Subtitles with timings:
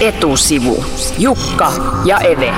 [0.00, 0.84] etusivu.
[1.18, 1.72] Jukka
[2.04, 2.54] ja Eve.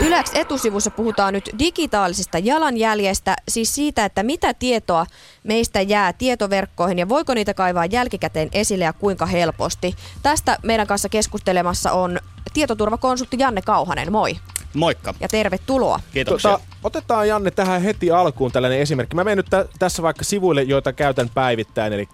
[0.00, 5.06] Ylex etusivussa puhutaan nyt digitaalisesta jalanjäljestä, siis siitä, että mitä tietoa
[5.44, 9.94] meistä jää tietoverkkoihin ja voiko niitä kaivaa jälkikäteen esille ja kuinka helposti.
[10.22, 12.18] Tästä meidän kanssa keskustelemassa on
[12.54, 14.12] tietoturvakonsultti Janne Kauhanen.
[14.12, 14.36] Moi.
[14.74, 15.14] Moikka.
[15.20, 16.00] Ja tervetuloa.
[16.12, 16.50] Kiitoksia.
[16.50, 19.16] Tota, otetaan Janne tähän heti alkuun tällainen esimerkki.
[19.16, 22.08] Mä menen nyt tä- tässä vaikka sivuille, joita käytän päivittäin, eli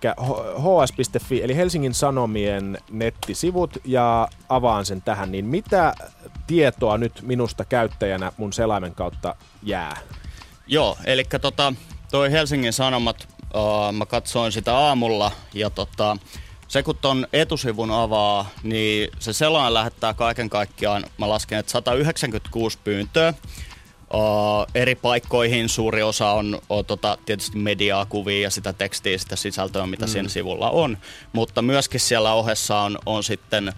[0.59, 5.33] hs.fi, eli Helsingin Sanomien nettisivut, ja avaan sen tähän.
[5.33, 5.95] Niin mitä
[6.47, 9.97] tietoa nyt minusta käyttäjänä mun selaimen kautta jää?
[10.67, 11.73] Joo, eli tota,
[12.11, 16.17] toi Helsingin Sanomat, uh, mä katsoin sitä aamulla, ja tota,
[16.71, 22.79] se kun ton etusivun avaa, niin se selain lähettää kaiken kaikkiaan, mä lasken, että 196
[22.85, 23.35] pyyntöä.
[24.15, 29.37] Uh, eri paikkoihin suuri osa on, on tota, tietysti mediaa, kuvia ja sitä tekstiä, sitä
[29.37, 30.11] sisältöä, mitä mm.
[30.11, 30.99] siinä sivulla on.
[31.33, 33.73] Mutta myöskin siellä ohessa on, on sitten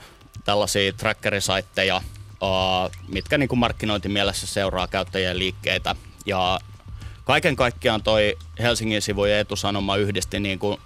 [0.44, 5.97] tällaisia trackerisaitteja, uh, mitkä niin kuin markkinointimielessä seuraa käyttäjien liikkeitä.
[6.27, 6.61] Ja
[7.25, 10.78] kaiken kaikkiaan toi Helsingin sivujen etusanoma yhdisti niin kuin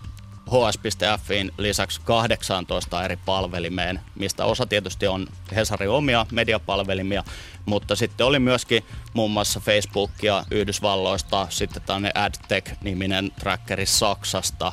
[0.46, 7.24] hs.fin lisäksi 18 eri palvelimeen, mistä osa tietysti on Hesarin omia mediapalvelimia,
[7.66, 14.72] mutta sitten oli myöskin muun muassa Facebookia Yhdysvalloista, sitten tämmöinen AdTech-niminen trackeri Saksasta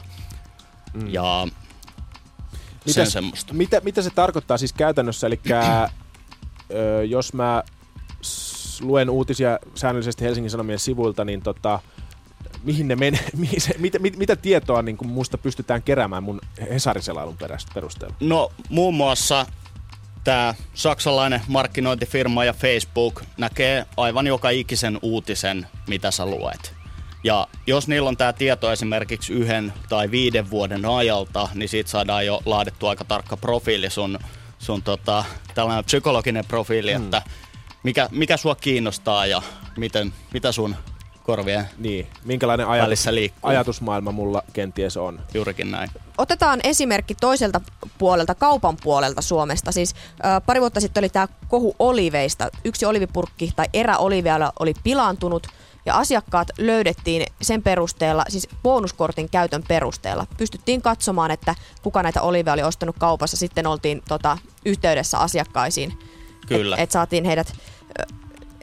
[0.94, 1.13] mm.
[1.13, 1.47] ja
[2.85, 3.53] sen semmoista.
[3.53, 5.27] Mitä, mitä se tarkoittaa siis käytännössä?
[5.27, 5.39] Eli
[7.07, 7.63] jos mä
[8.81, 11.79] luen uutisia säännöllisesti Helsingin Sanomien sivuilta, niin tota,
[12.64, 16.42] mihin ne menee, mihin se, mitä, mit, mitä tietoa niin kuin musta pystytään keräämään mun
[16.69, 17.38] Hesariselailun
[17.73, 18.16] perusteella?
[18.19, 19.45] No muun muassa
[20.23, 26.73] tämä saksalainen markkinointifirma ja Facebook näkee aivan joka ikisen uutisen, mitä sä luet.
[27.23, 32.25] Ja jos niillä on tämä tieto esimerkiksi yhden tai viiden vuoden ajalta, niin siitä saadaan
[32.25, 34.19] jo laadittu aika tarkka profiili sun,
[34.59, 35.25] sun tota,
[35.56, 37.03] tällainen psykologinen profiili, mm.
[37.03, 37.22] että
[37.84, 39.41] mikä, mikä sua kiinnostaa ja
[39.78, 40.75] miten, mitä sun
[41.23, 42.07] korvien niin.
[42.25, 43.06] Minkälainen ajatus,
[43.44, 45.19] ajatusmaailma mulla kenties on.
[45.34, 45.89] Juurikin näin.
[46.17, 47.61] Otetaan esimerkki toiselta
[47.97, 49.72] puolelta, kaupan puolelta Suomesta.
[49.72, 49.95] Siis
[50.25, 52.50] äh, pari vuotta sitten oli tämä kohu oliveista.
[52.66, 55.47] Yksi olivipurkki tai erä oliveilla oli pilaantunut
[55.85, 60.28] ja asiakkaat löydettiin sen perusteella, siis bonuskortin käytön perusteella.
[60.38, 63.38] Pystyttiin katsomaan, että kuka näitä oliveja oli ostanut kaupassa.
[63.38, 66.00] Sitten oltiin tota, yhteydessä asiakkaisiin.
[66.47, 66.75] Kyllä.
[66.75, 67.53] Että et saatiin heidät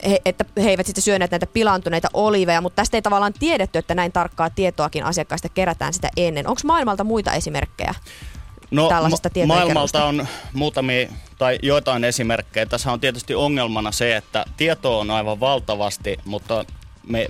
[0.08, 3.94] he, että he eivät sitten syöneet näitä pilaantuneita oliveja, mutta tästä ei tavallaan tiedetty, että
[3.94, 6.48] näin tarkkaa tietoakin asiakkaista kerätään sitä ennen.
[6.48, 7.94] Onko maailmalta muita esimerkkejä?
[8.70, 11.08] No tällaisesta ma- maailmalta on muutamia
[11.38, 12.66] tai joitain esimerkkejä.
[12.66, 16.64] Tässä on tietysti ongelmana se, että tietoa on aivan valtavasti, mutta
[17.06, 17.28] me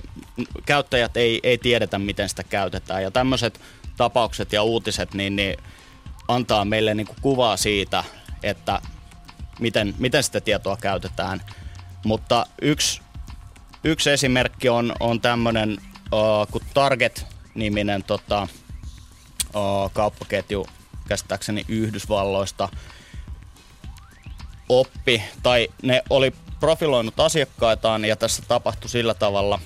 [0.65, 3.03] käyttäjät ei, ei tiedetä, miten sitä käytetään.
[3.03, 3.59] Ja tämmöiset
[3.97, 5.57] tapaukset ja uutiset niin, niin
[6.27, 8.03] antaa meille niin kuin kuvaa siitä,
[8.43, 8.81] että
[9.59, 11.41] miten, miten sitä tietoa käytetään–
[12.05, 13.01] mutta yksi,
[13.83, 15.77] yksi esimerkki on, on tämmöinen
[16.11, 18.47] uh, kuin Target-niminen tota,
[19.55, 20.67] uh, kauppaketju,
[21.07, 22.69] käsittääkseni Yhdysvalloista,
[24.69, 29.59] oppi, tai ne oli profiloinut asiakkaitaan, ja tässä tapahtui sillä tavalla,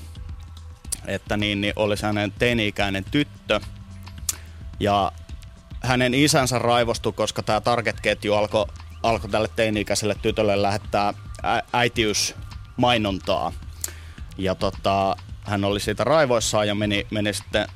[1.08, 3.60] että niin, niin oli hänen teini-ikäinen tyttö,
[4.80, 5.12] ja
[5.82, 8.66] hänen isänsä raivostui, koska tämä Target-ketju alkoi
[9.04, 11.14] alko tälle teini-ikäiselle tytölle lähettää
[11.74, 13.54] äitiysmainontaa.
[14.38, 17.68] Ja tota, hän oli siitä raivoissaan ja meni, meni sitten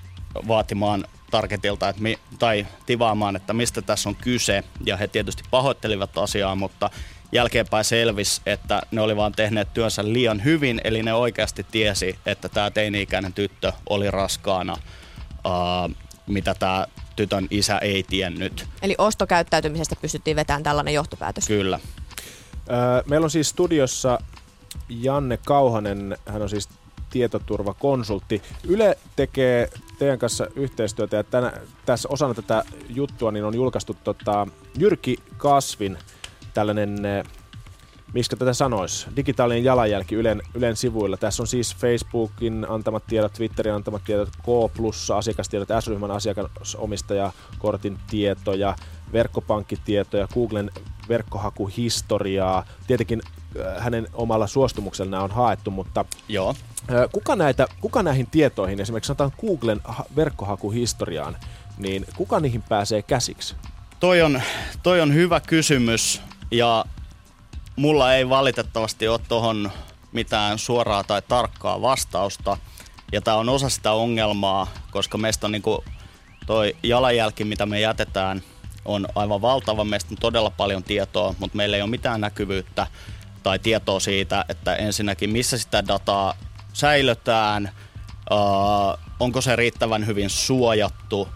[0.47, 4.63] vaatimaan Targetilta että mi, tai tivaamaan, että mistä tässä on kyse.
[4.85, 6.89] Ja he tietysti pahoittelivat asiaa, mutta
[7.31, 12.49] jälkeenpäin selvisi, että ne oli vaan tehneet työnsä liian hyvin, eli ne oikeasti tiesi, että
[12.49, 15.95] tämä teini-ikäinen tyttö oli raskaana, uh,
[16.27, 18.67] mitä tämä tytön isä ei tiennyt.
[18.81, 21.47] Eli ostokäyttäytymisestä pystyttiin vetämään tällainen johtopäätös.
[21.47, 21.79] Kyllä.
[23.09, 24.19] Meillä on siis studiossa
[24.89, 26.69] Janne Kauhanen, hän on siis
[27.09, 28.41] tietoturvakonsultti.
[28.67, 29.69] Yle tekee
[29.99, 31.53] teidän kanssa yhteistyötä ja tänä,
[31.85, 35.97] tässä osana tätä juttua niin on julkaistu tota, Jyrki Kasvin
[36.53, 36.97] tällainen,
[38.13, 41.17] miksi tätä sanoisi, digitaalinen jalanjälki Ylen, Ylen sivuilla.
[41.17, 44.47] Tässä on siis Facebookin antamat tiedot, Twitterin antamat tiedot, K
[45.15, 48.75] asiakastiedot, S-ryhmän asiakasomistajakortin tietoja,
[49.13, 50.71] verkkopankkitietoja, Googlen
[51.09, 52.65] verkkohakuhistoriaa.
[52.87, 53.21] Tietenkin
[53.59, 56.55] äh, hänen omalla suostumuksella on haettu, mutta Joo.
[56.91, 59.81] Äh, kuka, näitä, kuka näihin tietoihin, esimerkiksi sanotaan Googlen
[60.15, 61.37] verkkohakuhistoriaan,
[61.77, 63.55] niin kuka niihin pääsee käsiksi?
[63.99, 64.41] Toi on,
[64.83, 66.21] toi on hyvä kysymys
[66.51, 66.85] ja
[67.75, 69.71] mulla ei valitettavasti ole tuohon
[70.11, 72.57] mitään suoraa tai tarkkaa vastausta.
[73.11, 75.83] Ja tämä on osa sitä ongelmaa, koska meistä on niinku
[76.45, 78.41] toi jalanjälki, mitä me jätetään
[78.85, 79.83] on aivan valtava.
[79.83, 82.87] Meistä on todella paljon tietoa, mutta meillä ei ole mitään näkyvyyttä
[83.43, 86.35] tai tietoa siitä, että ensinnäkin missä sitä dataa
[86.73, 87.71] säilötään,
[88.31, 91.29] uh, onko se riittävän hyvin suojattu,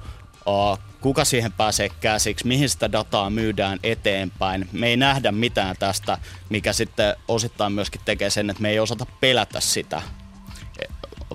[0.46, 4.70] uh, kuka siihen pääsee käsiksi, mihin sitä dataa myydään eteenpäin.
[4.72, 6.18] Me ei nähdä mitään tästä,
[6.50, 10.02] mikä sitten osittain myöskin tekee sen, että me ei osata pelätä sitä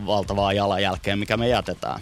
[0.06, 2.00] valtavaa jalanjälkeä, mikä me jätetään.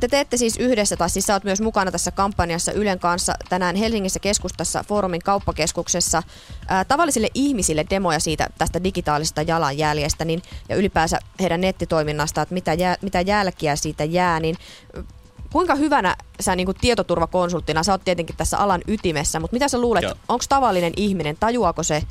[0.00, 3.76] Te teette siis yhdessä, tai siis sä oot myös mukana tässä kampanjassa Ylen kanssa tänään
[3.76, 6.22] Helsingissä keskustassa Foorumin kauppakeskuksessa
[6.68, 12.72] ää, tavallisille ihmisille demoja siitä tästä digitaalisesta jalanjäljestä niin, ja ylipäänsä heidän nettitoiminnasta, että mitä,
[12.74, 14.56] jää, mitä jälkiä siitä jää, niin
[15.52, 19.80] kuinka hyvänä sä niin kuin tietoturvakonsulttina, sä oot tietenkin tässä alan ytimessä, mutta mitä sä
[19.80, 22.02] luulet, onko tavallinen ihminen, tajuako se,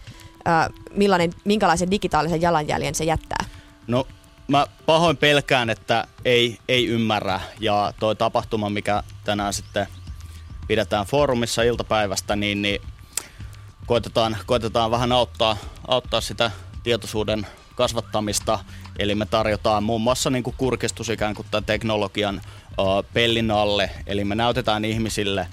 [0.46, 3.46] ää, millainen, minkälaisen digitaalisen jalanjäljen se jättää?
[3.88, 4.08] No
[4.48, 7.42] mä pahoin pelkään, että ei, ei ymmärrä.
[7.60, 9.88] Ja toi tapahtuma, mikä tänään sitten
[10.68, 12.82] pidetään foorumissa iltapäivästä, niin, niin
[13.86, 15.58] koitetaan, koitetaan vähän auttaa,
[15.88, 16.52] auttaa sitä
[16.84, 18.60] tietoisuuden kasvattamista.
[19.00, 22.42] Eli me tarjotaan muun muassa niin kuin kurkistus ikään kuin tämän teknologian
[22.80, 23.92] uh, pellin alle.
[24.08, 25.48] Eli me näytetään ihmisille,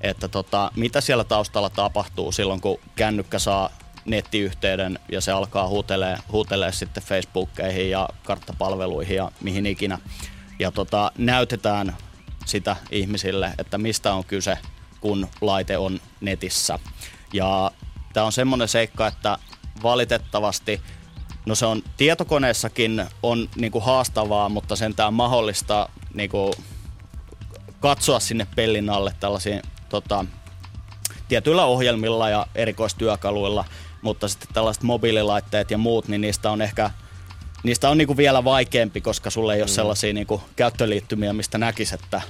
[0.00, 3.70] että tota, mitä siellä taustalla tapahtuu silloin, kun kännykkä saa
[4.04, 9.98] nettiyhteyden ja se alkaa huutelee, huutelee sitten Facebookkeihin ja karttapalveluihin ja mihin ikinä.
[10.58, 11.96] Ja tota, näytetään
[12.46, 14.58] sitä ihmisille, että mistä on kyse,
[15.00, 16.78] kun laite on netissä.
[17.32, 17.70] Ja
[18.12, 19.38] tämä on semmoinen seikka, että
[19.82, 20.80] valitettavasti
[21.46, 26.54] No se on tietokoneessakin on niinku haastavaa, mutta sentään mahdollista niinku
[27.80, 30.24] katsoa sinne pellin alle tällaisiin tota,
[31.28, 33.64] tietyillä ohjelmilla ja erikoistyökaluilla
[34.04, 36.90] mutta sitten tällaiset mobiililaitteet ja muut, niin niistä on ehkä
[37.62, 39.74] niistä on niinku vielä vaikeampi, koska sulle ei ole mm.
[39.74, 42.22] sellaisia niinku käyttöliittymiä, mistä näkisi, että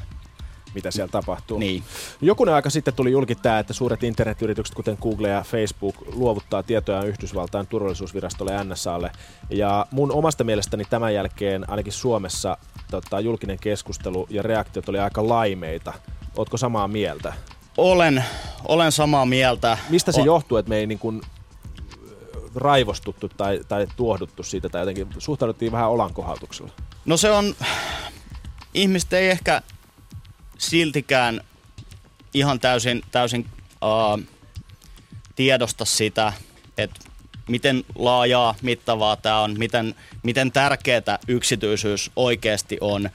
[0.74, 1.58] mitä siellä tapahtuu.
[1.58, 1.82] Niin.
[2.20, 7.02] Jokunen aika sitten tuli julki tämä, että suuret internetyritykset, kuten Google ja Facebook, luovuttaa tietoja
[7.02, 9.10] Yhdysvaltain turvallisuusvirastolle NSAlle.
[9.50, 12.56] Ja mun omasta mielestäni tämän jälkeen ainakin Suomessa
[12.90, 15.92] tota, julkinen keskustelu ja reaktiot oli aika laimeita.
[16.36, 17.32] Ootko samaa mieltä?
[17.76, 18.24] Olen,
[18.68, 19.78] olen samaa mieltä.
[19.88, 21.20] Mistä se o- johtuu, että me ei niin kuin
[22.54, 26.72] raivostuttu tai, tai tuohduttu siitä tai jotenkin suhtauduttiin vähän olankohautuksella?
[27.04, 27.54] No se on,
[28.74, 29.62] ihmiset ei ehkä
[30.58, 31.40] siltikään
[32.34, 33.46] ihan täysin, täysin
[33.82, 34.22] uh,
[35.36, 36.32] tiedosta sitä,
[36.78, 37.00] että
[37.48, 43.10] miten laajaa, mittavaa tämä on, miten, miten tärkeää yksityisyys oikeasti on.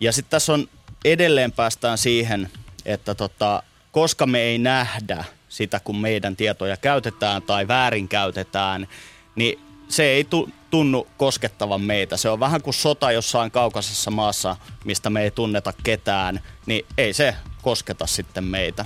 [0.00, 0.68] Ja sitten tässä on
[1.04, 2.50] edelleen päästään siihen,
[2.84, 3.62] että tota,
[3.92, 5.24] koska me ei nähdä–
[5.56, 8.88] sitä, kun meidän tietoja käytetään tai väärinkäytetään,
[9.34, 9.58] niin
[9.88, 10.26] se ei
[10.70, 12.16] tunnu koskettavan meitä.
[12.16, 17.12] Se on vähän kuin sota jossain kaukaisessa maassa, mistä me ei tunneta ketään, niin ei
[17.12, 18.84] se kosketa sitten meitä.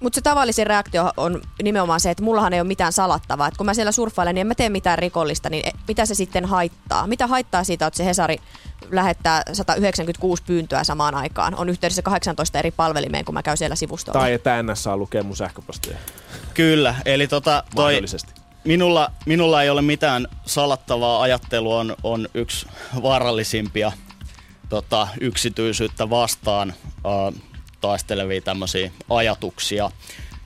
[0.00, 3.48] Mutta se tavallisin reaktio on nimenomaan se, että mullahan ei ole mitään salattavaa.
[3.48, 6.14] Et kun mä siellä surffailen, niin en mä tee mitään rikollista, niin e, mitä se
[6.14, 7.06] sitten haittaa?
[7.06, 8.36] Mitä haittaa siitä, että se Hesari
[8.90, 11.54] lähettää 196 pyyntöä samaan aikaan?
[11.54, 14.20] On yhteydessä 18 eri palvelimeen, kun mä käyn siellä sivustolla.
[14.20, 15.96] Tai että NSA lukee mun sähköpostia.
[16.54, 18.02] Kyllä, eli tota, toi,
[18.64, 21.22] minulla, minulla ei ole mitään salattavaa.
[21.22, 22.66] Ajattelu on, on yksi
[23.02, 23.92] vaarallisimpia
[24.68, 26.74] tota, yksityisyyttä vastaan.
[27.04, 27.49] Uh,
[27.80, 29.90] taistelevia tämmöisiä ajatuksia.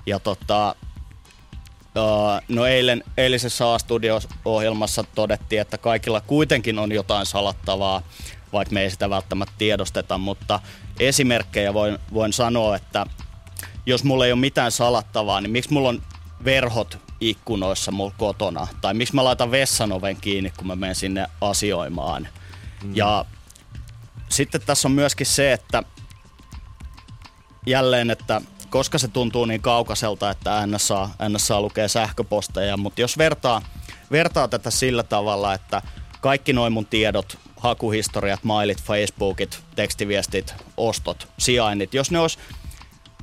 [0.06, 0.74] Ja tota,
[2.48, 8.02] no eilen, eilisessä A-studio-ohjelmassa todettiin, että kaikilla kuitenkin on jotain salattavaa,
[8.52, 10.60] vaikka me ei sitä välttämättä tiedosteta, mutta
[11.00, 13.06] esimerkkejä voin, voin sanoa, että
[13.86, 16.02] jos mulla ei ole mitään salattavaa, niin miksi mulla on
[16.44, 18.66] verhot ikkunoissa mulla kotona?
[18.80, 22.28] Tai miksi mä laitan vessanoven kiinni, kun mä menen sinne asioimaan?
[22.84, 22.96] Mm.
[22.96, 23.24] Ja
[24.28, 25.82] sitten tässä on myöskin se, että
[27.66, 28.40] jälleen, että
[28.70, 33.62] koska se tuntuu niin kaukaiselta, että NSA, NSA lukee sähköposteja, mutta jos vertaa,
[34.10, 35.82] vertaa tätä sillä tavalla, että
[36.20, 42.38] kaikki noin mun tiedot, hakuhistoriat, mailit, Facebookit, tekstiviestit, ostot, sijainnit, jos ne olisi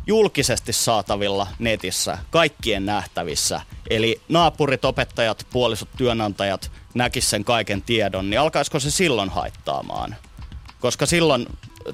[0.07, 8.39] julkisesti saatavilla netissä, kaikkien nähtävissä, eli naapurit, opettajat, puolisot, työnantajat näkis sen kaiken tiedon, niin
[8.39, 10.15] alkaisiko se silloin haittaamaan?
[10.79, 11.47] Koska silloin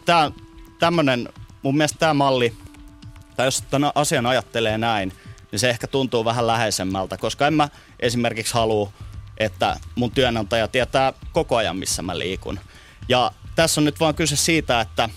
[0.06, 0.32] tämä
[0.80, 1.30] tämmöinen
[1.64, 2.54] mun mielestä tämä malli,
[3.36, 5.14] tai jos tämän asian ajattelee näin,
[5.52, 8.92] niin se ehkä tuntuu vähän läheisemmältä, koska en mä esimerkiksi halua,
[9.38, 12.60] että mun työnantaja tietää koko ajan, missä mä liikun.
[13.10, 15.10] Ja tässä on nyt vaan kyse siitä, että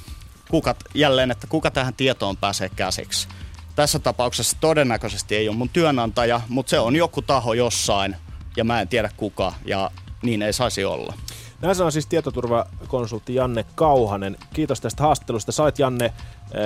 [0.50, 3.28] kuka, jälleen, että kuka tähän tietoon pääsee käsiksi.
[3.76, 8.16] Tässä tapauksessa todennäköisesti ei ole mun työnantaja, mutta se on joku taho jossain
[8.56, 9.90] ja mä en tiedä kuka ja
[10.22, 11.14] niin ei saisi olla.
[11.60, 14.36] Näin on siis tietoturvakonsultti Janne Kauhanen.
[14.52, 15.52] Kiitos tästä haastattelusta.
[15.52, 16.12] Sait Janne eh,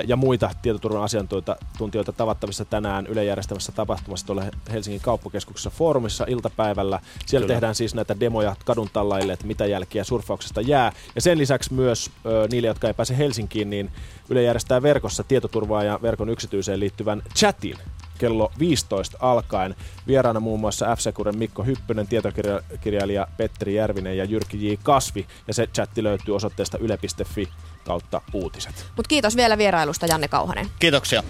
[0.06, 7.00] ja muita tietoturvan asiantuntijoita tavattavissa tänään Yle järjestämässä tapahtumassa tuolla Helsingin kauppakeskuksessa foorumissa iltapäivällä.
[7.26, 7.54] Siellä Kyllä.
[7.54, 10.92] tehdään siis näitä demoja kadun tallaille, että mitä jälkiä surfauksesta jää.
[11.14, 12.10] Ja sen lisäksi myös
[12.50, 13.90] niille, jotka ei pääse Helsinkiin, niin
[14.28, 17.76] Yle järjestää verkossa tietoturvaa ja verkon yksityiseen liittyvän chatin
[18.18, 19.75] kello 15 alkaen.
[20.06, 20.99] Vieraana muun muassa f
[21.37, 24.75] Mikko Hyppönen, tietokirjailija Petteri Järvinen ja Jyrki J.
[24.83, 25.26] Kasvi.
[25.49, 27.49] Ja se chatti löytyy osoitteesta yle.fi
[27.85, 28.87] kautta uutiset.
[28.97, 30.66] Mut kiitos vielä vierailusta Janne Kauhanen.
[30.78, 31.23] Kiitoksia.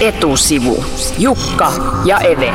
[0.00, 0.84] Etusivu.
[1.18, 1.72] Jukka
[2.04, 2.54] ja Eve.